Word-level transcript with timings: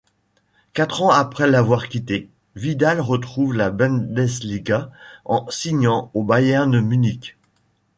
Quatre 0.73 1.03
ans 1.03 1.11
après 1.11 1.45
l'avoir 1.47 1.87
quittée, 1.87 2.27
Vidal 2.55 2.99
retrouve 2.99 3.53
la 3.53 3.69
Bundesliga 3.69 4.89
en 5.25 5.45
signant 5.51 6.09
au 6.15 6.23
Bayern 6.23 6.79
Munich. 6.81 7.37